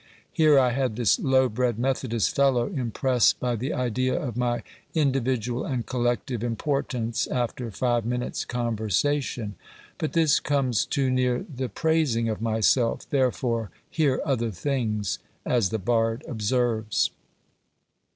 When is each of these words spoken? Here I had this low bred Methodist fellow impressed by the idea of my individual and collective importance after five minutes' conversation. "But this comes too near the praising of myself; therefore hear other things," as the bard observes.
Here 0.31 0.57
I 0.57 0.71
had 0.71 0.95
this 0.95 1.19
low 1.19 1.47
bred 1.47 1.77
Methodist 1.77 2.35
fellow 2.35 2.65
impressed 2.65 3.39
by 3.39 3.55
the 3.55 3.71
idea 3.71 4.19
of 4.19 4.35
my 4.35 4.63
individual 4.95 5.63
and 5.63 5.85
collective 5.85 6.43
importance 6.43 7.27
after 7.27 7.69
five 7.69 8.03
minutes' 8.03 8.43
conversation. 8.43 9.53
"But 9.99 10.13
this 10.13 10.39
comes 10.39 10.87
too 10.87 11.11
near 11.11 11.45
the 11.47 11.69
praising 11.69 12.29
of 12.29 12.41
myself; 12.41 13.07
therefore 13.11 13.69
hear 13.91 14.19
other 14.25 14.49
things," 14.49 15.19
as 15.45 15.69
the 15.69 15.77
bard 15.77 16.23
observes. 16.27 17.11